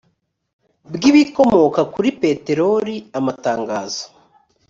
bw 0.93 1.01
ibikomoka 1.11 1.81
kuri 1.93 2.09
peteroli 2.21 2.95
amatangazo 3.17 4.05